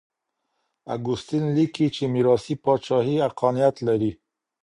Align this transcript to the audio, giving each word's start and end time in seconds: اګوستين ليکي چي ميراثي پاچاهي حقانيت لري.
اګوستين 0.95 1.43
ليکي 1.55 1.87
چي 1.95 2.03
ميراثي 2.13 2.55
پاچاهي 2.63 3.15
حقانيت 3.25 3.75
لري. 3.87 4.11